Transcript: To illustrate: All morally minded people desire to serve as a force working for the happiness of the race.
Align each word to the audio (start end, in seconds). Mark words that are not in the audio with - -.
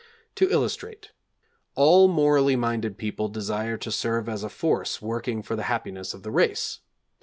To 0.33 0.49
illustrate: 0.49 1.11
All 1.75 2.07
morally 2.07 2.55
minded 2.55 2.97
people 2.97 3.27
desire 3.29 3.77
to 3.77 3.91
serve 3.91 4.27
as 4.27 4.43
a 4.43 4.49
force 4.49 4.99
working 4.99 5.43
for 5.43 5.55
the 5.55 5.61
happiness 5.69 6.15
of 6.15 6.23
the 6.23 6.31
race. 6.31 6.79